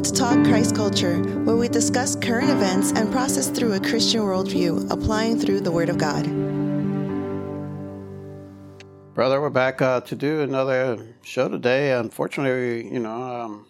Welcome 0.00 0.14
to 0.14 0.18
Talk 0.18 0.44
Christ 0.46 0.74
Culture, 0.74 1.18
where 1.44 1.56
we 1.56 1.68
discuss 1.68 2.16
current 2.16 2.48
events 2.48 2.90
and 2.92 3.12
process 3.12 3.50
through 3.50 3.74
a 3.74 3.80
Christian 3.80 4.22
worldview, 4.22 4.90
applying 4.90 5.38
through 5.38 5.60
the 5.60 5.70
Word 5.70 5.90
of 5.90 5.98
God. 5.98 6.24
Brother, 9.12 9.42
we're 9.42 9.50
back 9.50 9.82
uh, 9.82 10.00
to 10.00 10.16
do 10.16 10.40
another 10.40 11.06
show 11.22 11.50
today. 11.50 11.92
Unfortunately, 11.92 12.90
you 12.90 12.98
know, 12.98 13.12
um, 13.12 13.66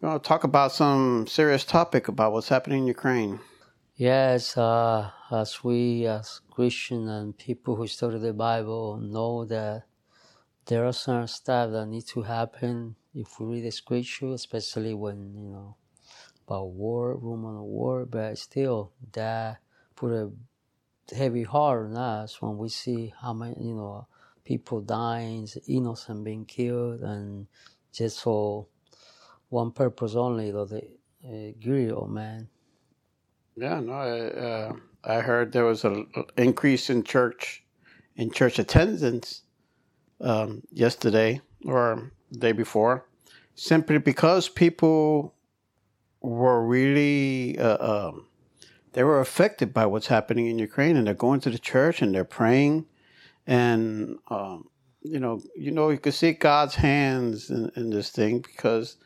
we're 0.00 0.10
going 0.10 0.20
to 0.20 0.24
talk 0.24 0.44
about 0.44 0.70
some 0.70 1.26
serious 1.26 1.64
topic 1.64 2.06
about 2.06 2.32
what's 2.32 2.48
happening 2.48 2.82
in 2.82 2.86
Ukraine. 2.86 3.40
Yes, 3.96 4.56
uh, 4.56 5.10
as 5.32 5.64
we 5.64 6.06
as 6.06 6.42
Christian 6.48 7.08
and 7.08 7.36
people 7.36 7.74
who 7.74 7.88
study 7.88 8.20
the 8.20 8.32
Bible 8.32 8.98
know 8.98 9.44
that 9.46 9.82
there 10.66 10.86
are 10.86 10.92
some 10.92 11.26
stuff 11.26 11.72
that 11.72 11.86
need 11.86 12.06
to 12.06 12.22
happen 12.22 12.94
if 13.14 13.38
we 13.38 13.46
read 13.46 13.64
the 13.64 13.70
scripture, 13.70 14.32
especially 14.32 14.94
when 14.94 15.34
you 15.34 15.50
know 15.50 15.76
about 16.46 16.70
war, 16.70 17.16
Roman 17.16 17.60
war. 17.62 18.06
But 18.06 18.38
still, 18.38 18.92
that 19.12 19.58
put 19.96 20.12
a 20.12 20.30
heavy 21.14 21.42
heart 21.42 21.90
on 21.90 21.96
us 21.96 22.40
when 22.40 22.56
we 22.56 22.68
see 22.68 23.12
how 23.20 23.32
many 23.32 23.56
you 23.60 23.74
know 23.74 24.06
people 24.44 24.80
dying, 24.80 25.46
innocent 25.68 26.24
being 26.24 26.44
killed, 26.44 27.00
and 27.00 27.46
just 27.92 28.20
for 28.22 28.66
one 29.48 29.70
purpose 29.70 30.14
only, 30.14 30.50
though 30.50 30.64
the 30.64 30.82
uh, 31.24 31.52
greedy 31.62 31.92
old 31.92 32.10
man. 32.10 32.48
Yeah, 33.56 33.80
no, 33.80 33.92
I, 33.92 34.20
uh, 34.30 34.72
I 35.04 35.20
heard 35.20 35.52
there 35.52 35.66
was 35.66 35.84
an 35.84 36.06
increase 36.38 36.88
in 36.88 37.02
church 37.02 37.62
in 38.16 38.30
church 38.30 38.58
attendance 38.58 39.42
um, 40.20 40.62
yesterday 40.70 41.40
or 41.64 42.10
day 42.38 42.52
before, 42.52 43.06
simply 43.54 43.98
because 43.98 44.48
people 44.48 45.34
were 46.20 46.64
really 46.64 47.58
uh, 47.58 48.08
um, 48.08 48.26
they 48.92 49.04
were 49.04 49.20
affected 49.20 49.72
by 49.72 49.86
what's 49.86 50.08
happening 50.08 50.46
in 50.46 50.58
Ukraine, 50.58 50.96
and 50.96 51.06
they're 51.06 51.14
going 51.14 51.40
to 51.40 51.50
the 51.50 51.58
church 51.58 52.02
and 52.02 52.14
they're 52.14 52.24
praying, 52.24 52.86
and 53.46 54.18
um, 54.28 54.68
you 55.02 55.18
know, 55.18 55.40
you 55.56 55.70
know, 55.70 55.90
you 55.90 55.98
can 55.98 56.12
see 56.12 56.32
God's 56.32 56.76
hands 56.76 57.50
in, 57.50 57.70
in 57.76 57.90
this 57.90 58.10
thing 58.10 58.40
because 58.40 58.96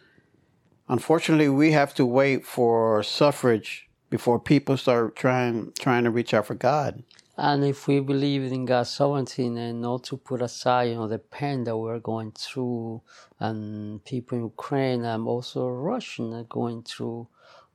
unfortunately 0.88 1.48
we 1.48 1.72
have 1.72 1.94
to 1.94 2.04
wait 2.04 2.44
for 2.44 3.02
suffrage 3.02 3.88
before 4.10 4.38
people 4.38 4.76
start 4.76 5.16
trying 5.16 5.72
trying 5.78 6.04
to 6.04 6.10
reach 6.10 6.34
out 6.34 6.46
for 6.46 6.54
God. 6.54 7.02
And 7.36 7.64
if 7.64 7.88
we 7.88 8.00
believe 8.00 8.44
in 8.52 8.64
God's 8.64 8.90
sovereignty 8.90 9.46
and 9.46 9.82
not 9.82 10.04
to 10.04 10.16
put 10.16 10.40
aside, 10.42 10.84
you 10.90 10.94
know, 10.94 11.08
the 11.08 11.18
pain 11.18 11.64
that 11.64 11.76
we're 11.76 11.98
going 11.98 12.32
through, 12.32 13.02
and 13.40 14.04
people 14.04 14.38
in 14.38 14.44
Ukraine 14.44 15.04
and 15.04 15.26
also 15.28 15.68
Russian 15.68 16.32
are 16.32 16.44
going 16.44 16.84
through, 16.84 17.28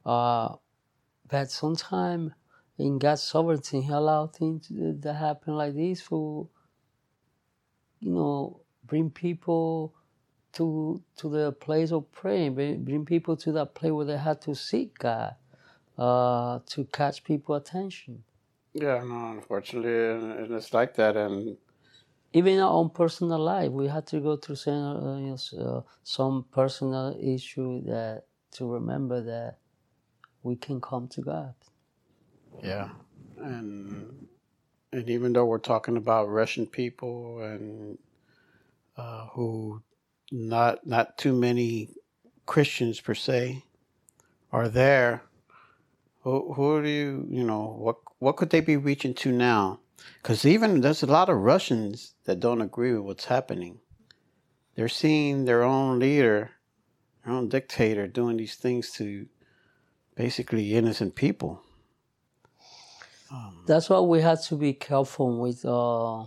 uh, 0.05 0.55
but 1.29 1.51
sometimes 1.51 2.31
in 2.79 2.99
God's 2.99 3.23
sovereignty, 3.23 3.81
He 3.81 3.91
allows 3.91 4.31
things 4.31 4.67
that 4.71 5.13
happen 5.13 5.55
like 5.57 5.75
this 5.75 6.01
for, 6.01 6.47
you 7.99 8.11
know, 8.11 8.61
bring 8.85 9.11
people 9.11 9.93
to 10.53 11.01
to 11.17 11.29
the 11.29 11.51
place 11.53 11.91
of 11.91 12.11
praying, 12.11 12.55
bring 12.55 13.05
people 13.05 13.37
to 13.37 13.51
that 13.53 13.75
place 13.75 13.91
where 13.91 14.05
they 14.05 14.17
had 14.17 14.41
to 14.41 14.55
seek 14.55 14.99
God, 14.99 15.35
uh, 15.97 16.59
to 16.67 16.85
catch 16.85 17.23
people 17.23 17.55
attention. 17.55 18.23
Yeah, 18.73 19.03
no, 19.03 19.31
unfortunately, 19.31 19.93
and 19.93 20.53
it's 20.53 20.73
like 20.73 20.95
that, 20.95 21.17
and 21.17 21.57
even 22.33 22.53
in 22.55 22.59
our 22.61 22.71
own 22.71 22.89
personal 22.89 23.39
life, 23.39 23.71
we 23.71 23.87
had 23.87 24.07
to 24.07 24.19
go 24.21 24.37
through 24.37 24.55
some, 24.55 24.73
uh, 24.75 25.57
uh, 25.61 25.81
some 26.03 26.45
personal 26.51 27.17
issue 27.21 27.83
that 27.85 28.23
to 28.53 28.71
remember 28.71 29.21
that 29.21 29.57
we 30.43 30.55
can 30.55 30.81
come 30.81 31.07
to 31.09 31.21
God. 31.21 31.53
Yeah, 32.63 32.89
and 33.37 34.27
and 34.93 35.09
even 35.09 35.33
though 35.33 35.45
we're 35.45 35.59
talking 35.59 35.97
about 35.97 36.29
Russian 36.29 36.65
people 36.67 37.41
and 37.41 37.97
uh, 38.97 39.27
who 39.33 39.81
not 40.31 40.85
not 40.87 41.17
too 41.17 41.33
many 41.33 41.89
Christians 42.45 43.01
per 43.01 43.15
se 43.15 43.63
are 44.51 44.69
there, 44.69 45.23
who, 46.21 46.53
who 46.53 46.83
do 46.83 46.89
you 46.89 47.27
you 47.29 47.43
know 47.43 47.75
what 47.77 47.97
what 48.19 48.37
could 48.37 48.49
they 48.49 48.61
be 48.61 48.77
reaching 48.77 49.13
to 49.15 49.31
now? 49.31 49.79
Because 50.21 50.45
even 50.45 50.81
there's 50.81 51.03
a 51.03 51.07
lot 51.07 51.29
of 51.29 51.37
Russians 51.37 52.15
that 52.25 52.39
don't 52.39 52.61
agree 52.61 52.93
with 52.93 53.03
what's 53.03 53.25
happening. 53.25 53.79
They're 54.75 54.87
seeing 54.87 55.45
their 55.45 55.63
own 55.63 55.99
leader, 55.99 56.51
their 57.23 57.33
own 57.33 57.49
dictator, 57.49 58.07
doing 58.07 58.37
these 58.37 58.55
things 58.55 58.91
to 58.93 59.27
basically 60.15 60.73
innocent 60.73 61.15
people. 61.15 61.61
Um, 63.31 63.63
That's 63.67 63.89
why 63.89 63.99
we 63.99 64.21
have 64.21 64.43
to 64.45 64.55
be 64.55 64.73
careful 64.73 65.39
with 65.39 65.63
uh, 65.65 66.25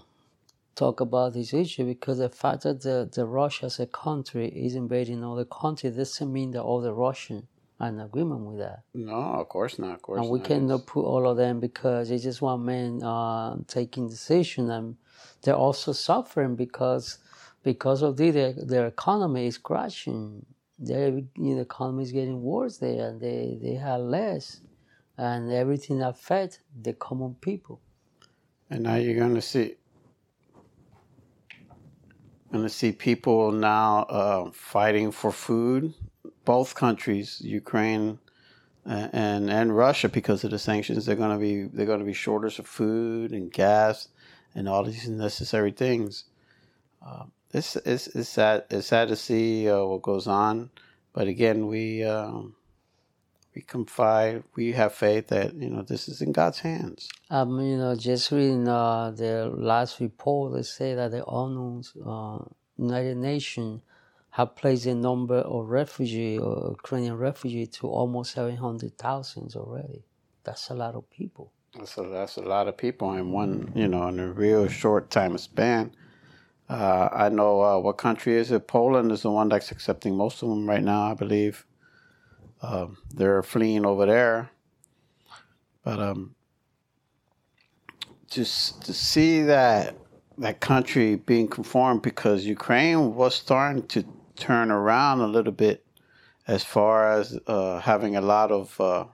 talk 0.75 1.01
about 1.01 1.35
this 1.35 1.53
issue 1.53 1.85
because 1.85 2.19
the 2.19 2.29
fact 2.29 2.63
that 2.63 2.83
the, 2.83 3.09
the 3.13 3.27
Russia 3.27 3.67
as 3.67 3.79
a 3.81 3.87
country 3.87 4.49
is 4.49 4.75
invading 4.75 5.25
other 5.25 5.45
countries 5.45 5.97
doesn't 5.97 6.33
mean 6.33 6.53
that 6.53 6.63
all 6.63 6.81
the 6.81 6.95
Russians 6.95 7.45
an 7.85 8.01
agreement 8.01 8.41
with 8.43 8.59
that. 8.59 8.83
No, 8.95 9.15
of 9.15 9.49
course 9.49 9.79
not. 9.79 9.95
Of 9.95 10.03
course 10.03 10.21
and 10.21 10.31
we 10.31 10.39
not. 10.39 10.49
cannot 10.49 10.87
put 10.87 11.05
all 11.05 11.29
of 11.29 11.37
them 11.37 11.61
because 11.61 12.11
it's 12.11 12.25
just 12.25 12.43
one 12.43 12.65
man 12.65 13.03
uh, 13.03 13.57
taking 13.67 14.09
decision, 14.09 14.71
and 14.71 14.97
they're 15.43 15.55
also 15.55 15.93
suffering 15.93 16.57
because 16.57 17.19
because 17.63 18.03
of 18.03 18.17
this, 18.17 18.35
their, 18.35 18.53
their 18.53 18.87
economy 18.87 19.47
is 19.47 19.59
crashing. 19.59 20.45
Their 20.79 21.09
you 21.09 21.55
know, 21.55 21.61
economy 21.61 22.03
is 22.03 22.13
getting 22.13 22.43
worse 22.43 22.79
there, 22.79 23.09
and 23.09 23.21
they 23.21 23.59
they 23.63 23.75
have 23.75 24.01
less, 24.01 24.61
and 25.17 25.53
everything 25.53 26.03
affects 26.03 26.59
the 26.83 26.93
common 26.93 27.37
people. 27.41 27.81
And 28.71 28.83
now 28.85 28.97
you're 28.97 29.19
going 29.19 29.35
to 29.35 29.43
see. 29.43 29.77
Going 32.53 32.65
to 32.65 32.71
see 32.71 32.93
people 32.93 33.51
now 33.51 34.03
uh, 34.03 34.51
fighting 34.53 35.11
for 35.11 35.33
food 35.33 35.93
both 36.45 36.75
countries, 36.75 37.41
Ukraine 37.43 38.19
and 38.85 39.51
and 39.51 39.77
Russia, 39.77 40.09
because 40.09 40.45
of 40.45 40.51
the 40.51 40.59
sanctions, 40.59 41.07
they're 41.07 41.17
going 41.17 41.31
to 41.31 41.39
be 41.39 41.65
they're 41.65 41.87
going 41.87 42.01
to 42.01 42.05
be 42.05 42.13
shortage 42.13 42.59
of 42.59 42.67
food 42.67 43.33
and 43.33 43.53
gas 43.53 44.09
and 44.55 44.69
all 44.69 44.85
these 44.85 45.09
necessary 45.09 45.73
things. 45.73 46.25
Uh, 47.05 47.25
it's, 47.53 47.77
it's, 47.77 48.09
it's 48.09 48.29
sad 48.29 48.65
it's 48.71 48.89
sad 48.89 49.09
to 49.09 49.17
see 49.17 49.69
uh, 49.69 49.85
what 49.85 50.03
goes 50.03 50.27
on, 50.27 50.71
but 51.13 51.29
again, 51.29 51.67
we 51.67 52.05
um, 52.05 52.55
we 53.55 53.63
confide, 53.63 54.43
we 54.57 54.73
have 54.73 54.93
faith 54.93 55.29
that 55.29 55.55
you 55.55 55.71
know 55.71 55.83
this 55.83 56.09
is 56.09 56.21
in 56.21 56.33
God's 56.33 56.59
hands. 56.61 57.09
Um, 57.31 57.61
you 57.61 57.77
know, 57.77 57.95
just 57.95 58.31
reading 58.33 58.69
uh, 58.69 59.13
the 59.13 59.53
last 59.55 60.01
report, 60.01 60.55
they 60.55 60.63
say 60.63 60.95
that 60.95 61.13
the 61.13 61.23
ONU, 61.23 61.85
uh, 62.05 62.45
United 62.77 63.17
Nations 63.17 63.81
have 64.35 64.57
placed 64.57 64.85
a 64.87 64.95
number 64.97 65.37
of 65.37 65.69
refugee 65.69 66.37
or 66.39 66.71
Ukrainian 66.71 67.17
refugee 67.17 67.69
to 67.69 67.87
almost 67.87 68.33
700,000 68.33 69.55
already. 69.55 70.03
That's 70.43 70.71
a 70.71 70.75
lot 70.75 70.97
of 70.97 71.09
people. 71.09 71.53
That's 71.79 71.97
a, 71.99 72.03
that's 72.03 72.37
a 72.37 72.41
lot 72.41 72.67
of 72.67 72.77
people 72.77 73.15
in 73.15 73.31
one, 73.31 73.71
you 73.77 73.87
know, 73.87 74.09
in 74.09 74.19
a 74.19 74.33
real 74.33 74.67
short 74.67 75.09
time 75.09 75.39
span. 75.39 75.93
Uh, 76.69 77.09
I 77.13 77.29
know 77.29 77.63
uh, 77.63 77.79
what 77.79 77.97
country 77.97 78.35
is 78.37 78.51
it? 78.51 78.67
Poland 78.67 79.13
is 79.13 79.23
the 79.23 79.31
one 79.31 79.51
that's 79.51 79.71
accepting 79.71 80.17
most 80.17 80.43
of 80.43 80.49
them 80.49 80.69
right 80.69 80.83
now, 80.83 81.13
I 81.13 81.15
believe. 81.15 81.65
Uh, 82.61 82.89
they're 83.15 83.45
fleeing 83.45 83.87
over 83.87 84.05
there. 84.05 84.51
But 85.85 86.01
um, 86.01 86.35
just 88.29 88.83
to 88.87 88.93
see 88.93 89.43
that 89.43 89.95
that 90.39 90.59
country 90.59 91.15
being 91.15 91.47
conformed 91.47 92.03
because 92.03 92.45
Ukraine 92.45 93.15
was 93.15 93.37
starting 93.37 93.87
to 93.87 94.05
turn 94.37 94.71
around 94.71 95.21
a 95.21 95.27
little 95.27 95.53
bit 95.53 95.85
as 96.47 96.65
far 96.65 97.11
as 97.13 97.39
uh, 97.47 97.81
having 97.81 98.17
a 98.17 98.21
lot 98.21 98.51
of 98.51 98.81
uh, 98.81 99.05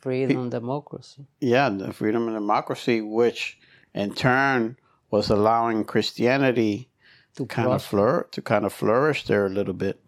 freedom 0.00 0.38
and 0.38 0.50
democracy. 0.50 1.26
Yeah, 1.40 1.68
the 1.68 1.92
freedom 1.92 2.28
and 2.28 2.36
democracy, 2.36 3.00
which 3.00 3.58
in 3.94 4.14
turn 4.14 4.76
was 5.10 5.30
allowing 5.30 5.84
Christianity 5.84 6.88
to, 7.36 7.46
kind 7.46 7.68
of 7.68 7.82
flourish, 7.82 8.26
to 8.32 8.42
kind 8.42 8.64
of 8.64 8.72
flourish 8.72 9.24
there 9.24 9.46
a 9.46 9.50
little 9.50 9.74
bit. 9.74 10.00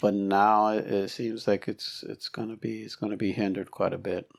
But 0.00 0.14
now 0.14 0.68
it, 0.68 0.86
it 0.86 1.10
seems 1.10 1.46
like 1.46 1.68
it's 1.68 2.04
it's 2.08 2.28
gonna 2.28 2.56
be 2.56 2.82
it's 2.82 2.96
gonna 2.96 3.16
be 3.16 3.32
hindered 3.32 3.70
quite 3.70 3.92
a 3.92 3.98
bit. 3.98 4.30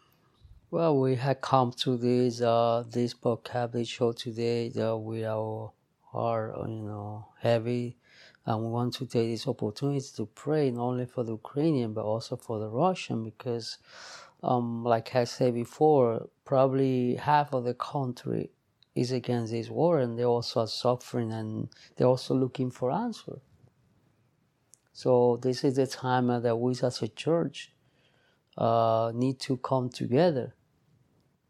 Well, 0.72 0.98
we 1.00 1.16
had 1.16 1.42
come 1.42 1.72
to 1.84 1.98
this 1.98 2.42
uh, 2.42 2.84
this 2.90 3.14
vocabulary 3.14 3.86
show 3.86 4.12
today 4.12 4.70
that 4.70 4.98
we 4.98 5.24
are 5.24 5.72
are 6.14 6.56
you 6.68 6.82
know 6.82 7.28
heavy 7.40 7.98
and 8.46 8.64
we 8.64 8.70
want 8.70 8.94
to 8.96 9.06
take 9.06 9.30
this 9.30 9.48
opportunity 9.48 10.06
to 10.16 10.26
pray 10.26 10.72
not 10.72 10.84
only 10.84 11.06
for 11.06 11.24
the 11.24 11.34
Ukrainian 11.34 11.94
but 11.94 12.04
also 12.04 12.36
for 12.36 12.60
the 12.60 12.70
Russian 12.70 13.24
because, 13.24 13.78
um, 14.42 14.84
like 14.84 15.16
I 15.16 15.26
said 15.26 15.54
before, 15.54 16.28
probably 16.44 17.16
half 17.16 17.54
of 17.54 17.64
the 17.66 17.76
country 17.76 18.50
is 18.96 19.12
against 19.12 19.52
this 19.52 19.70
war 19.70 20.00
and 20.00 20.18
they 20.18 20.26
also 20.26 20.62
are 20.62 20.68
suffering 20.68 21.32
and 21.32 21.70
they're 21.96 22.08
also 22.08 22.34
looking 22.34 22.72
for 22.72 22.92
answer. 22.92 23.40
So 24.94 25.40
this 25.42 25.64
is 25.64 25.76
the 25.76 25.88
time 25.88 26.28
that 26.28 26.56
we 26.58 26.72
as 26.84 27.02
a 27.02 27.08
church 27.08 27.72
uh, 28.58 29.12
need 29.14 29.40
to 29.42 29.58
come 29.58 29.90
together 29.90 30.56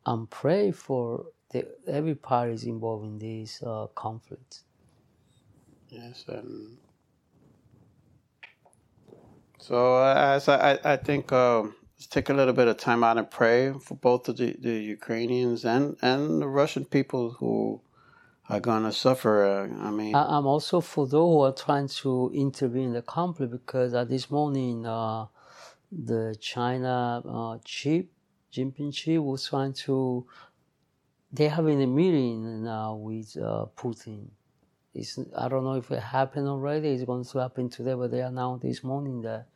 and 0.06 0.30
pray 0.30 0.72
for 0.72 1.26
the, 1.52 1.68
every 1.88 2.16
parties 2.16 2.64
involved 2.64 3.06
in 3.06 3.18
these 3.18 3.64
uh, 3.66 3.88
conflicts. 3.96 4.64
Yes, 5.92 6.24
and 6.30 6.78
so 9.60 9.98
uh, 9.98 10.14
as 10.16 10.48
I, 10.48 10.80
I 10.86 10.96
think 10.96 11.34
um, 11.34 11.76
let's 11.98 12.08
take 12.08 12.30
a 12.30 12.34
little 12.34 12.54
bit 12.54 12.70
of 12.70 12.78
time 12.78 13.04
out 13.04 13.18
and 13.18 13.30
pray 13.30 13.74
for 13.74 13.96
both 13.96 14.30
of 14.30 14.38
the, 14.38 14.56
the 14.58 14.72
Ukrainians 14.72 15.66
and, 15.66 15.98
and 16.02 16.42
the 16.42 16.48
Russian 16.48 16.86
people 16.86 17.32
who 17.32 17.82
are 18.48 18.62
going 18.62 18.84
to 18.84 18.94
suffer. 18.94 19.44
Uh, 19.44 19.86
I 19.86 19.92
mean, 19.92 20.16
I, 20.16 20.38
am 20.38 20.46
also 20.46 20.80
for 20.80 21.06
those 21.06 21.34
who 21.34 21.42
are 21.42 21.54
trying 21.54 21.90
to 21.90 22.32
intervene 22.34 22.86
in 22.86 22.94
the 22.94 23.02
conflict 23.02 23.52
because 23.52 23.94
at 23.94 24.08
this 24.08 24.32
morning, 24.32 24.86
uh, 24.86 25.26
the 25.92 26.38
China 26.40 27.22
uh, 27.28 27.58
chief, 27.66 28.06
Jinping 28.54 28.94
chief, 28.94 29.20
was 29.20 29.48
trying 29.50 29.74
to. 29.74 30.26
They're 31.34 31.50
having 31.50 31.82
a 31.84 31.88
meeting 31.88 32.64
now 32.64 32.96
with 32.96 33.36
uh, 33.38 33.66
Putin. 33.76 34.30
It's, 34.94 35.18
I 35.38 35.48
don't 35.48 35.64
know 35.64 35.76
if 35.76 35.90
it 35.92 36.02
happened 36.02 36.48
already. 36.48 36.90
It's 36.90 37.04
going 37.04 37.24
to 37.24 37.40
happen 37.40 37.70
today, 37.70 37.94
but 37.94 38.12
they 38.12 38.22
announced 38.22 38.64
this 38.64 38.84
morning 38.84 39.22
that 39.22 39.48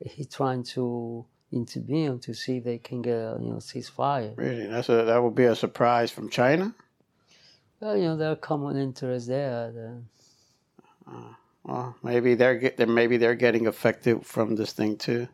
he's 0.00 0.28
trying 0.28 0.64
to 0.64 1.24
intervene 1.52 2.18
to 2.18 2.34
see 2.34 2.56
if 2.56 2.64
they 2.64 2.78
can 2.78 3.02
get 3.02 3.14
a 3.14 3.38
you 3.40 3.50
know 3.50 3.56
ceasefire. 3.56 4.36
Really, 4.36 4.66
that's 4.66 4.88
a 4.88 5.04
that 5.04 5.22
would 5.22 5.34
be 5.34 5.44
a 5.44 5.54
surprise 5.54 6.10
from 6.10 6.28
China. 6.30 6.74
Well, 7.80 7.96
you 7.96 8.04
know, 8.04 8.16
there 8.16 8.30
are 8.30 8.36
common 8.36 8.76
interests 8.76 9.28
there. 9.28 10.00
Uh, 11.06 11.34
well, 11.64 11.96
maybe 12.02 12.34
they're 12.34 12.56
get, 12.56 12.88
maybe 12.88 13.16
they're 13.16 13.34
getting 13.34 13.66
affected 13.66 14.24
from 14.24 14.56
this 14.56 14.72
thing 14.72 14.96
too, 14.96 15.28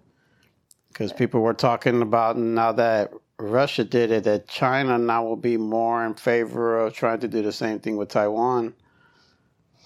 because 0.88 1.12
people 1.12 1.40
were 1.40 1.54
talking 1.54 2.02
about 2.02 2.36
now 2.36 2.72
that 2.72 3.12
Russia 3.38 3.84
did 3.84 4.10
it, 4.10 4.24
that 4.24 4.48
China 4.48 4.98
now 4.98 5.24
will 5.24 5.36
be 5.36 5.56
more 5.56 6.04
in 6.04 6.14
favor 6.14 6.80
of 6.80 6.92
trying 6.92 7.20
to 7.20 7.28
do 7.28 7.40
the 7.40 7.52
same 7.52 7.78
thing 7.78 7.96
with 7.96 8.08
Taiwan. 8.08 8.74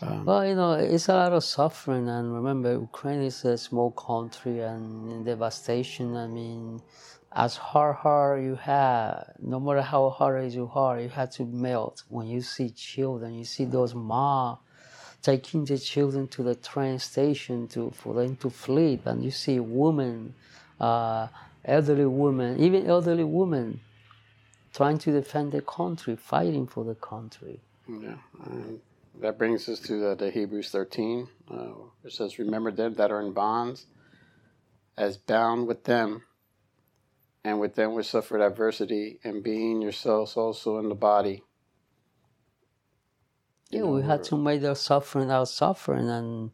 Um, 0.02 0.24
well, 0.24 0.44
you 0.46 0.56
know, 0.56 0.72
it's 0.72 1.08
a 1.08 1.14
lot 1.14 1.32
of 1.32 1.44
suffering, 1.44 2.08
and 2.08 2.34
remember, 2.34 2.72
Ukraine 2.72 3.22
is 3.22 3.44
a 3.44 3.56
small 3.56 3.92
country 3.92 4.60
and 4.60 5.24
devastation. 5.24 6.16
I 6.16 6.26
mean, 6.26 6.82
as 7.30 7.56
hard 7.56 7.96
hard 7.96 8.42
you 8.42 8.56
have, 8.56 9.32
no 9.38 9.60
matter 9.60 9.82
how 9.82 10.10
hard 10.10 10.44
is 10.44 10.56
your 10.56 10.66
heart, 10.66 11.02
you 11.02 11.08
have 11.08 11.30
to 11.32 11.44
melt 11.44 12.02
when 12.08 12.26
you 12.26 12.42
see 12.42 12.70
children. 12.70 13.34
You 13.34 13.44
see 13.44 13.64
those 13.64 13.94
mom 13.94 14.58
taking 15.22 15.64
the 15.64 15.78
children 15.78 16.26
to 16.28 16.42
the 16.42 16.56
train 16.56 16.98
station 16.98 17.68
to 17.68 17.92
for 17.92 18.14
them 18.14 18.34
to 18.36 18.50
flee, 18.50 18.98
and 19.04 19.24
you 19.24 19.30
see 19.30 19.60
women, 19.60 20.34
uh, 20.80 21.28
elderly 21.64 22.06
women, 22.06 22.58
even 22.58 22.86
elderly 22.86 23.24
women, 23.24 23.80
trying 24.74 24.98
to 24.98 25.12
defend 25.12 25.52
the 25.52 25.62
country, 25.62 26.16
fighting 26.16 26.66
for 26.66 26.82
the 26.84 26.96
country. 26.96 27.60
Yeah. 27.88 28.16
Um, 28.44 28.80
that 29.20 29.38
brings 29.38 29.68
us 29.68 29.78
to 29.80 29.98
the, 30.00 30.14
the 30.14 30.30
Hebrews 30.30 30.70
13. 30.70 31.28
Uh, 31.50 31.72
it 32.04 32.12
says, 32.12 32.38
Remember 32.38 32.70
them 32.70 32.94
that 32.94 33.10
are 33.10 33.20
in 33.20 33.32
bonds, 33.32 33.86
as 34.96 35.16
bound 35.16 35.66
with 35.66 35.84
them 35.84 36.22
and 37.44 37.58
with 37.60 37.74
them 37.74 37.94
which 37.94 38.06
suffered 38.06 38.40
adversity, 38.40 39.18
and 39.24 39.42
being 39.42 39.82
yourselves 39.82 40.36
also 40.36 40.78
in 40.78 40.88
the 40.88 40.94
body. 40.94 41.42
Yeah, 43.70 43.80
you 43.80 43.84
know, 43.86 43.92
we 43.92 44.02
had 44.02 44.22
to 44.24 44.36
make 44.36 44.60
their 44.60 44.76
suffering 44.76 45.30
our 45.30 45.46
suffering, 45.46 46.08
and 46.08 46.50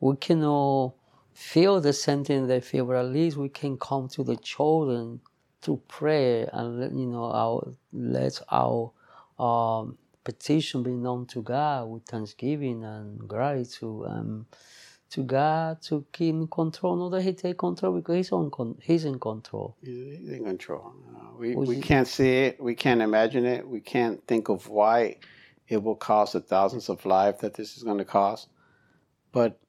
we 0.00 0.16
can 0.16 0.44
all 0.44 0.98
feel 1.32 1.80
the 1.80 1.92
same 1.92 2.24
thing 2.24 2.46
they 2.46 2.60
feel, 2.60 2.84
but 2.84 2.96
at 2.96 3.06
least 3.06 3.36
we 3.36 3.48
can 3.48 3.78
come 3.78 4.08
to 4.08 4.22
the 4.24 4.36
children 4.36 5.20
through 5.62 5.82
prayer 5.88 6.48
and 6.52 6.98
you 6.98 7.06
know 7.06 7.24
our 7.24 7.74
let 7.92 8.40
our 8.50 8.92
um, 9.38 9.98
petition 10.26 10.82
be 10.82 10.90
known 10.90 11.24
to 11.26 11.40
God 11.40 11.88
with 11.88 12.04
thanksgiving 12.04 12.84
and 12.84 13.26
gratitude. 13.28 14.04
Um, 14.06 14.46
to 15.10 15.22
God 15.22 15.80
to 15.82 16.04
keep 16.12 16.34
in 16.34 16.48
control. 16.48 16.96
Not 16.96 17.10
that 17.10 17.22
He 17.22 17.32
take 17.32 17.58
control 17.58 17.94
because 17.94 18.16
He's 18.16 18.32
on 18.32 18.50
con- 18.50 18.78
He's 18.82 19.04
in 19.04 19.18
control. 19.18 19.76
He's 19.82 20.28
in 20.28 20.44
control. 20.44 20.94
Uh, 21.14 21.36
we 21.38 21.54
we 21.54 21.80
can't 21.80 22.08
see 22.08 22.44
it. 22.46 22.60
We 22.60 22.74
can't 22.74 23.00
imagine 23.00 23.44
it. 23.44 23.66
We 23.66 23.80
can't 23.80 24.26
think 24.26 24.48
of 24.48 24.68
why 24.68 25.18
it 25.68 25.82
will 25.82 25.96
cost 25.96 26.32
the 26.32 26.40
thousands 26.40 26.88
of 26.88 27.04
lives 27.06 27.40
that 27.40 27.54
this 27.54 27.76
is 27.76 27.82
going 27.82 27.98
to 27.98 28.04
cost. 28.04 28.48
But 29.32 29.60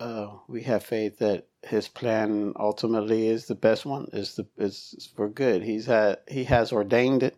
uh, 0.00 0.28
we 0.48 0.62
have 0.62 0.84
faith 0.84 1.18
that 1.18 1.46
His 1.62 1.88
plan 1.88 2.52
ultimately 2.58 3.28
is 3.28 3.46
the 3.46 3.54
best 3.54 3.86
one. 3.86 4.08
Is 4.12 4.34
the 4.34 4.46
is 4.58 5.10
for 5.14 5.28
good. 5.28 5.62
He's 5.62 5.86
had 5.86 6.18
He 6.28 6.44
has 6.44 6.72
ordained 6.72 7.22
it. 7.22 7.36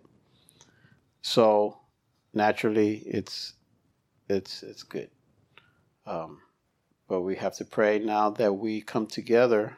So 1.20 1.78
naturally, 2.34 2.98
it's 3.06 3.54
it's 4.28 4.62
it's 4.62 4.82
good. 4.82 5.10
Um, 6.06 6.40
but 7.08 7.22
we 7.22 7.36
have 7.36 7.54
to 7.56 7.64
pray 7.64 7.98
now 7.98 8.30
that 8.30 8.52
we 8.52 8.80
come 8.82 9.06
together 9.06 9.76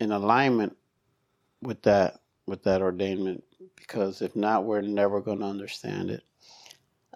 in 0.00 0.12
alignment 0.12 0.76
with 1.62 1.82
that 1.82 2.20
with 2.46 2.62
that 2.64 2.80
ordainment 2.80 3.42
because 3.76 4.22
if 4.22 4.34
not 4.36 4.64
we're 4.64 4.80
never 4.80 5.20
going 5.20 5.40
to 5.40 5.44
understand 5.44 6.10
it 6.10 6.22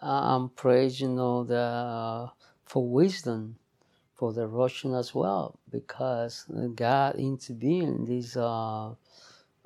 i'm 0.01 0.49
praying 0.51 0.91
you 0.97 1.09
know 1.09 1.45
the, 1.45 2.29
for 2.65 2.89
wisdom 2.89 3.57
for 4.15 4.33
the 4.33 4.47
russian 4.47 4.95
as 4.95 5.15
well 5.15 5.59
because 5.71 6.47
god 6.75 7.15
intervened 7.17 8.01
in 8.01 8.05
this 8.05 8.37
uh, 8.37 8.91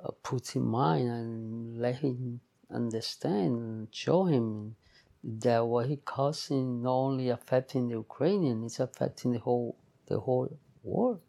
uh, 0.04 0.10
Putin 0.22 0.62
mind 0.62 1.08
and 1.08 1.78
let 1.78 1.96
him 1.96 2.40
understand 2.70 3.58
and 3.58 3.88
show 3.90 4.24
him 4.24 4.76
that 5.22 5.66
what 5.66 5.86
he 5.86 5.96
causing 5.96 6.82
not 6.82 6.92
only 6.92 7.28
affecting 7.28 7.88
the 7.88 7.94
Ukrainian, 7.94 8.64
it's 8.64 8.80
affecting 8.80 9.32
the 9.32 9.38
whole 9.38 9.76
the 10.06 10.20
whole 10.20 10.48
world. 10.82 11.20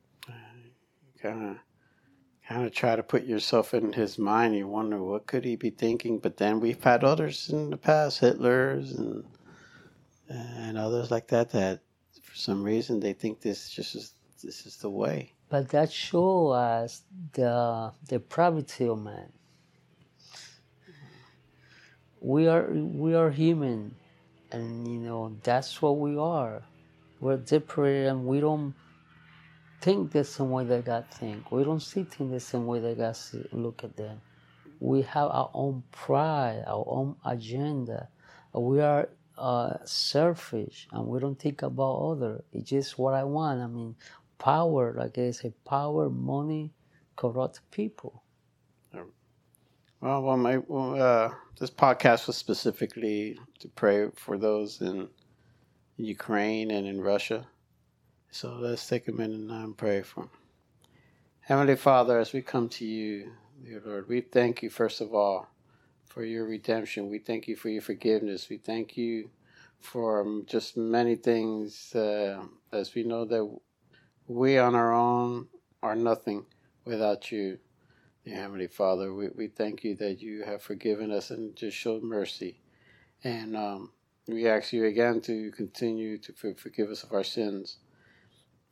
Kind 1.21 1.49
of, 1.49 1.57
kind 2.47 2.65
of 2.65 2.71
try 2.73 2.95
to 2.95 3.01
put 3.01 3.23
yourself 3.23 3.73
in 3.73 3.93
his 3.93 4.19
mind. 4.19 4.55
You 4.55 4.67
wonder 4.67 5.01
what 5.01 5.25
could 5.25 5.45
he 5.45 5.55
be 5.55 5.71
thinking. 5.71 6.19
But 6.19 6.37
then 6.37 6.59
we've 6.59 6.83
had 6.83 7.03
others 7.03 7.49
in 7.49 7.71
the 7.71 7.77
past, 7.77 8.19
Hitler's 8.19 8.91
and 8.91 9.23
and 10.29 10.77
others 10.77 11.09
like 11.09 11.27
that, 11.29 11.51
that 11.51 11.79
for 12.21 12.35
some 12.35 12.63
reason 12.63 12.99
they 12.99 13.13
think 13.13 13.41
this 13.41 13.69
just 13.69 13.95
is 13.95 14.13
this 14.44 14.65
is 14.65 14.77
the 14.77 14.89
way. 14.89 15.33
But 15.49 15.69
that 15.69 15.91
shows 15.91 16.56
us 16.56 17.03
the 17.33 17.94
depravity 18.07 18.87
of 18.87 19.01
man 19.01 19.31
we 22.21 22.47
are 22.47 22.68
we 22.71 23.16
are 23.16 23.30
human. 23.30 23.95
And 24.52 24.88
you 24.88 25.00
know 25.00 25.38
that's 25.44 25.81
what 25.81 25.97
we 25.97 26.18
are. 26.18 26.64
We're 27.19 27.38
different 27.38 28.07
and 28.07 28.26
we 28.26 28.40
don't 28.40 28.74
think 29.81 30.12
the 30.12 30.24
same 30.24 30.52
way 30.52 30.64
that 30.66 30.86
god 30.86 31.06
think. 31.12 31.52
We 31.52 31.64
don't 31.64 31.81
see 31.81 32.04
things 32.04 32.31
the 32.31 32.40
same 32.40 32.66
way 32.66 32.80
that 32.80 32.97
god 32.97 33.16
see, 33.16 33.44
look 33.52 33.83
at 33.83 33.97
them. 33.97 34.21
We 34.80 35.02
have 35.04 35.30
our 35.30 35.50
own 35.54 35.83
pride 35.92 36.64
our 36.68 36.86
own 36.88 37.16
agenda. 37.26 38.09
We 38.54 38.81
are 38.81 39.09
uh, 39.38 39.74
selfish 39.86 40.88
and 40.92 41.06
we 41.07 41.19
don't 41.19 41.40
think 41.40 41.62
about 41.62 42.12
other. 42.12 42.44
It's 42.54 42.69
just 42.69 42.97
what 42.97 43.14
i 43.14 43.24
want. 43.24 43.62
I 43.62 43.68
mean 43.68 43.95
power 44.38 44.94
like 44.97 45.18
i 45.18 45.31
say 45.31 45.52
power 45.66 46.09
money 46.09 46.71
corrupt 47.16 47.59
people 47.71 48.24
well, 50.01 50.21
well, 50.21 50.37
my, 50.37 50.57
well 50.57 51.01
uh, 51.01 51.33
this 51.59 51.71
podcast 51.71 52.27
was 52.27 52.37
specifically 52.37 53.39
to 53.59 53.68
pray 53.69 54.09
for 54.16 54.37
those 54.37 54.81
in 54.81 55.09
Ukraine 55.97 56.71
and 56.71 56.85
in 56.85 57.01
Russia. 57.01 57.47
So 58.30 58.54
let's 58.54 58.87
take 58.87 59.07
a 59.07 59.11
minute 59.11 59.49
and 59.49 59.77
pray 59.77 60.01
for 60.01 60.21
them. 60.21 60.30
Heavenly 61.42 61.75
Father, 61.75 62.19
as 62.19 62.33
we 62.33 62.42
come 62.42 62.69
to 62.69 62.85
you, 62.85 63.31
dear 63.63 63.81
Lord, 63.85 64.07
we 64.07 64.21
thank 64.21 64.61
you, 64.61 64.69
first 64.69 65.01
of 65.01 65.16
all, 65.16 65.47
for 66.06 66.23
your 66.23 66.45
redemption. 66.45 67.09
We 67.09 67.19
thank 67.19 67.47
you 67.47 67.56
for 67.56 67.69
your 67.69 67.81
forgiveness. 67.81 68.49
We 68.49 68.57
thank 68.57 68.97
you 68.97 69.30
for 69.80 70.21
um, 70.21 70.44
just 70.45 70.77
many 70.77 71.16
things, 71.16 71.95
uh, 71.95 72.44
as 72.71 72.94
we 72.94 73.04
know 73.04 73.25
that 73.25 73.59
we 74.27 74.57
on 74.57 74.75
our 74.75 74.94
own 74.94 75.47
are 75.81 75.95
nothing 75.95 76.45
without 76.85 77.31
you. 77.31 77.59
Heavenly 78.33 78.67
Father, 78.67 79.13
we, 79.13 79.29
we 79.29 79.47
thank 79.47 79.83
you 79.83 79.95
that 79.95 80.21
you 80.21 80.43
have 80.43 80.61
forgiven 80.61 81.11
us 81.11 81.31
and 81.31 81.55
just 81.55 81.77
showed 81.77 82.03
mercy. 82.03 82.59
And 83.23 83.55
um, 83.55 83.91
we 84.27 84.47
ask 84.47 84.73
you 84.73 84.85
again 84.85 85.21
to 85.21 85.51
continue 85.51 86.17
to 86.19 86.33
forgive 86.55 86.89
us 86.89 87.03
of 87.03 87.13
our 87.13 87.23
sins. 87.23 87.77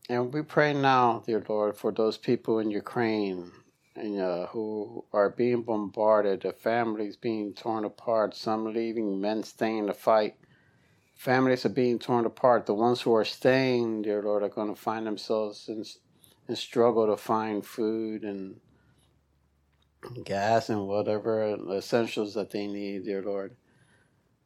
And 0.09 0.33
we 0.33 0.41
pray 0.41 0.74
now, 0.74 1.24
dear 1.25 1.43
Lord, 1.47 1.77
for 1.77 1.91
those 1.91 2.17
people 2.17 2.59
in 2.59 2.69
Ukraine 2.69 3.51
and, 3.95 4.19
uh, 4.19 4.47
who 4.47 5.05
are 5.13 5.29
being 5.29 5.63
bombarded, 5.63 6.41
the 6.41 6.51
families 6.51 7.15
being 7.15 7.53
torn 7.53 7.85
apart, 7.85 8.35
some 8.35 8.74
leaving, 8.74 9.21
men 9.21 9.43
staying 9.43 9.88
to 9.88 9.93
fight. 9.93 10.35
families 11.15 11.65
are 11.65 11.69
being 11.69 11.97
torn 11.97 12.25
apart. 12.25 12.65
The 12.65 12.74
ones 12.74 13.01
who 13.01 13.15
are 13.15 13.25
staying, 13.25 14.01
dear 14.01 14.21
Lord, 14.21 14.43
are 14.43 14.50
going 14.50 14.74
to 14.74 14.79
find 14.79 15.07
themselves 15.07 15.69
in, 15.69 15.85
in 16.50 16.55
struggle 16.55 17.07
to 17.07 17.15
find 17.15 17.65
food 17.65 18.24
and 18.24 18.59
gas 20.24 20.69
and 20.69 20.88
whatever 20.88 21.57
essentials 21.71 22.33
that 22.33 22.51
they 22.51 22.67
need, 22.67 23.05
dear 23.05 23.24
Lord. 23.24 23.55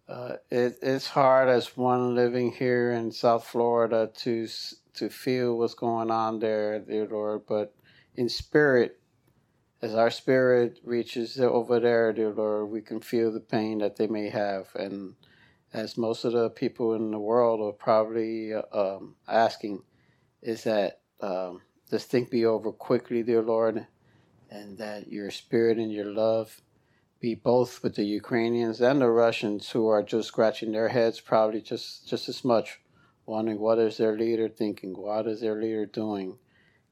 Uh, 0.08 0.38
it, 0.50 0.78
it's 0.82 1.08
hard 1.08 1.50
as 1.50 1.78
one 1.78 2.16
living 2.16 2.52
here 2.52 2.92
in 2.92 3.12
South 3.12 3.46
Florida 3.46 4.10
to 4.18 4.48
to 4.96 5.10
feel 5.10 5.58
what's 5.58 5.76
going 5.76 6.10
on 6.12 6.40
there, 6.40 6.80
dear 6.80 7.08
Lord. 7.08 7.44
But 7.48 7.76
in 8.16 8.28
spirit, 8.28 9.00
as 9.82 9.94
our 9.94 10.10
spirit 10.10 10.80
reaches 10.84 11.40
over 11.40 11.80
there, 11.80 12.12
dear 12.12 12.32
Lord, 12.32 12.70
we 12.70 12.82
can 12.82 13.00
feel 13.00 13.32
the 13.32 13.40
pain 13.40 13.78
that 13.80 13.98
they 13.98 14.08
may 14.08 14.30
have. 14.30 14.68
And 14.76 15.16
as 15.74 15.98
most 15.98 16.26
of 16.26 16.34
the 16.34 16.50
people 16.50 16.96
in 16.96 17.12
the 17.12 17.20
world 17.20 17.62
are 17.62 17.72
probably 17.72 18.54
um, 18.54 19.16
asking, 19.28 19.84
is 20.42 20.64
that 20.64 21.02
um, 21.22 21.62
this 21.90 22.06
thing 22.06 22.28
be 22.30 22.46
over 22.46 22.72
quickly, 22.72 23.24
dear 23.24 23.42
Lord, 23.44 23.86
and 24.50 24.78
that 24.78 25.12
your 25.12 25.32
spirit 25.32 25.78
and 25.78 25.92
your 25.92 26.06
love 26.06 26.62
be 27.20 27.36
both 27.36 27.84
with 27.84 27.96
the 27.96 28.06
Ukrainians 28.06 28.82
and 28.82 29.02
the 29.02 29.10
Russians 29.10 29.70
who 29.70 29.88
are 29.88 30.04
just 30.04 30.30
scratching 30.30 30.72
their 30.72 30.90
heads 30.90 31.20
probably 31.20 31.62
just, 31.62 32.08
just 32.08 32.30
as 32.30 32.46
much, 32.46 32.80
wondering 33.26 33.60
what 33.60 33.78
is 33.78 33.98
their 33.98 34.18
leader 34.18 34.48
thinking, 34.48 34.94
what 34.96 35.28
is 35.28 35.42
their 35.42 35.62
leader 35.62 35.86
doing 35.86 36.38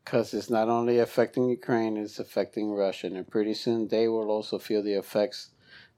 because 0.08 0.34
it's 0.34 0.50
not 0.50 0.70
only 0.70 1.00
affecting 1.00 1.50
Ukraine, 1.50 1.98
it's 1.98 2.18
affecting 2.18 2.72
Russia. 2.72 3.08
And 3.08 3.30
pretty 3.30 3.54
soon 3.54 3.90
they 3.90 4.08
will 4.08 4.32
also 4.32 4.58
feel 4.58 4.82
the 4.82 4.94
effects 4.94 5.50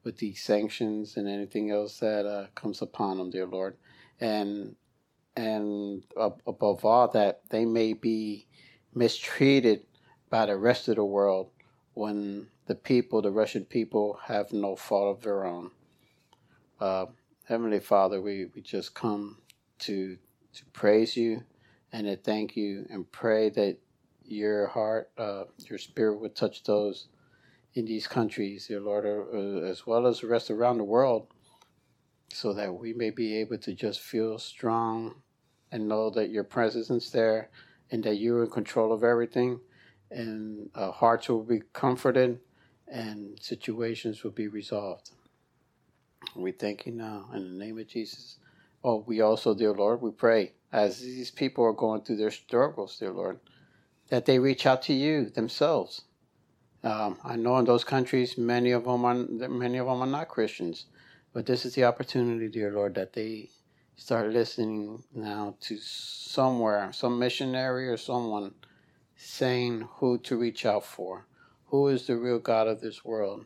with 0.03 0.17
these 0.17 0.41
sanctions 0.41 1.15
and 1.15 1.27
anything 1.27 1.69
else 1.69 1.99
that 1.99 2.25
uh, 2.25 2.47
comes 2.55 2.81
upon 2.81 3.19
them, 3.19 3.29
dear 3.29 3.45
Lord. 3.45 3.77
And 4.19 4.75
and 5.35 6.03
above 6.17 6.83
all 6.83 7.07
that, 7.09 7.41
they 7.51 7.65
may 7.65 7.93
be 7.93 8.47
mistreated 8.95 9.85
by 10.29 10.45
the 10.45 10.57
rest 10.57 10.87
of 10.87 10.95
the 10.95 11.05
world 11.05 11.49
when 11.93 12.47
the 12.67 12.75
people, 12.75 13.21
the 13.21 13.31
Russian 13.31 13.65
people, 13.65 14.19
have 14.25 14.53
no 14.53 14.75
fault 14.75 15.17
of 15.17 15.23
their 15.23 15.45
own. 15.45 15.71
Uh, 16.79 17.07
Heavenly 17.45 17.79
Father, 17.79 18.21
we, 18.21 18.45
we 18.53 18.61
just 18.61 18.93
come 18.93 19.37
to 19.79 20.17
to 20.53 20.65
praise 20.73 21.15
you 21.15 21.43
and 21.91 22.05
to 22.07 22.15
thank 22.15 22.55
you 22.55 22.85
and 22.89 23.11
pray 23.11 23.49
that 23.49 23.77
your 24.25 24.67
heart, 24.67 25.09
uh, 25.17 25.43
your 25.69 25.77
spirit 25.77 26.19
would 26.19 26.35
touch 26.35 26.63
those 26.63 27.07
in 27.73 27.85
these 27.85 28.07
countries, 28.07 28.67
dear 28.67 28.79
Lord, 28.79 29.05
uh, 29.05 29.65
as 29.65 29.85
well 29.85 30.07
as 30.07 30.21
the 30.21 30.27
rest 30.27 30.51
around 30.51 30.77
the 30.77 30.83
world, 30.83 31.27
so 32.31 32.53
that 32.53 32.73
we 32.73 32.93
may 32.93 33.09
be 33.09 33.37
able 33.37 33.57
to 33.59 33.73
just 33.73 33.99
feel 33.99 34.37
strong 34.37 35.15
and 35.71 35.87
know 35.87 36.09
that 36.11 36.29
your 36.29 36.43
presence 36.43 36.89
is 36.89 37.11
there 37.11 37.49
and 37.91 38.03
that 38.03 38.15
you're 38.15 38.43
in 38.43 38.49
control 38.49 38.91
of 38.91 39.03
everything, 39.03 39.59
and 40.11 40.69
uh, 40.75 40.91
hearts 40.91 41.29
will 41.29 41.43
be 41.43 41.61
comforted 41.73 42.39
and 42.87 43.39
situations 43.41 44.23
will 44.23 44.31
be 44.31 44.47
resolved. 44.47 45.11
We 46.35 46.51
thank 46.51 46.85
you 46.85 46.91
now 46.91 47.29
in 47.33 47.43
the 47.43 47.65
name 47.65 47.77
of 47.77 47.87
Jesus. 47.87 48.37
Oh, 48.83 49.03
we 49.05 49.21
also, 49.21 49.53
dear 49.53 49.73
Lord, 49.73 50.01
we 50.01 50.11
pray 50.11 50.53
as 50.71 51.01
these 51.01 51.31
people 51.31 51.63
are 51.63 51.73
going 51.73 52.01
through 52.01 52.17
their 52.17 52.31
struggles, 52.31 52.97
dear 52.97 53.11
Lord 53.11 53.39
that 54.09 54.25
they 54.25 54.39
reach 54.39 54.65
out 54.65 54.81
to 54.83 54.93
you 54.93 55.25
themselves. 55.25 56.01
Um, 56.83 57.17
I 57.23 57.35
know 57.35 57.57
in 57.57 57.65
those 57.65 57.83
countries, 57.83 58.37
many 58.37 58.71
of 58.71 58.85
them 58.85 59.05
are 59.05 59.13
many 59.13 59.77
of 59.77 59.87
them 59.87 60.01
are 60.01 60.07
not 60.07 60.29
Christians, 60.29 60.85
but 61.33 61.45
this 61.45 61.65
is 61.65 61.75
the 61.75 61.83
opportunity, 61.83 62.47
dear 62.47 62.71
Lord, 62.71 62.95
that 62.95 63.13
they 63.13 63.49
start 63.95 64.31
listening 64.31 65.03
now 65.13 65.55
to 65.61 65.77
somewhere, 65.77 66.91
some 66.93 67.19
missionary 67.19 67.89
or 67.89 67.97
someone 67.97 68.53
saying 69.21 69.85
who 69.95 70.17
to 70.17 70.37
reach 70.37 70.65
out 70.65 70.85
for, 70.85 71.27
who 71.65 71.89
is 71.89 72.07
the 72.07 72.15
real 72.15 72.39
God 72.39 72.67
of 72.67 72.79
this 72.79 73.03
world, 73.03 73.45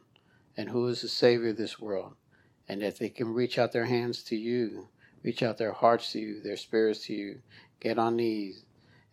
and 0.56 0.70
who 0.70 0.88
is 0.88 1.02
the 1.02 1.08
Savior 1.08 1.50
of 1.50 1.58
this 1.58 1.80
world, 1.80 2.14
and 2.70 2.84
that 2.84 3.00
they 3.00 3.10
can 3.10 3.34
reach 3.34 3.58
out 3.58 3.72
their 3.72 3.86
hands 3.86 4.22
to 4.26 4.36
you, 4.36 4.88
reach 5.24 5.42
out 5.42 5.58
their 5.58 5.72
hearts 5.72 6.12
to 6.12 6.20
you, 6.20 6.42
their 6.44 6.58
spirits 6.58 7.08
to 7.08 7.14
you, 7.14 7.42
get 7.80 7.98
on 7.98 8.18
knees, 8.18 8.66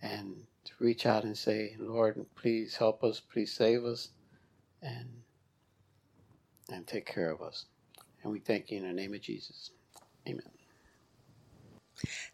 and 0.02 0.36
reach 0.78 1.06
out 1.06 1.24
and 1.24 1.36
say, 1.36 1.76
Lord, 1.78 2.26
please 2.36 2.76
help 2.76 3.02
us, 3.02 3.20
please 3.20 3.52
save 3.54 3.84
us, 3.84 4.10
and 4.82 5.08
and 6.70 6.86
take 6.86 7.06
care 7.06 7.30
of 7.30 7.40
us. 7.40 7.64
And 8.22 8.30
we 8.30 8.38
thank 8.38 8.70
you 8.70 8.78
in 8.78 8.86
the 8.86 8.92
name 8.92 9.14
of 9.14 9.22
Jesus. 9.22 9.70
Amen. 10.28 10.42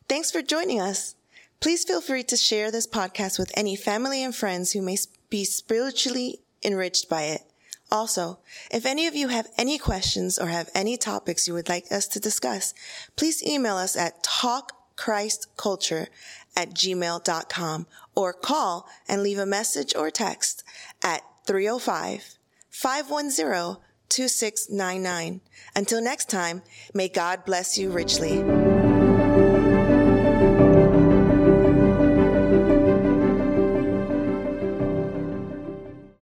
Thanks 0.09 0.31
for 0.31 0.43
joining 0.43 0.81
us. 0.81 1.15
Please 1.61 1.85
feel 1.85 2.01
free 2.01 2.23
to 2.25 2.37
share 2.37 2.71
this 2.71 2.87
podcast 2.87 3.39
with 3.39 3.51
any 3.55 3.77
family 3.77 4.23
and 4.23 4.35
friends 4.35 4.73
who 4.73 4.83
may 4.83 4.97
be 5.31 5.45
spiritually 5.45 6.41
enriched 6.63 7.09
by 7.09 7.23
it. 7.23 7.43
Also, 7.91 8.39
if 8.71 8.85
any 8.85 9.07
of 9.07 9.15
you 9.15 9.29
have 9.29 9.49
any 9.57 9.79
questions 9.79 10.39
or 10.39 10.47
have 10.47 10.71
any 10.75 10.97
topics 10.97 11.47
you 11.47 11.55
would 11.55 11.69
like 11.69 11.91
us 11.93 12.09
to 12.09 12.21
discuss, 12.21 12.75
please 13.15 13.43
email 13.45 13.77
us 13.77 13.97
at 13.97 14.25
talkchristculture 14.25 16.09
at 16.57 16.71
gmail.com 16.71 17.87
or 18.15 18.33
call 18.33 18.89
and 19.09 19.23
leave 19.23 19.39
a 19.39 19.47
message 19.47 19.95
or 19.95 20.11
text 20.11 20.65
at 21.03 21.23
305 21.47 22.39
510 22.71 23.83
2699. 24.09 25.41
Until 25.75 26.03
next 26.03 26.29
time, 26.29 26.63
may 26.95 27.09
God 27.09 27.45
bless 27.45 27.79
you 27.79 27.91
richly. 27.91 28.76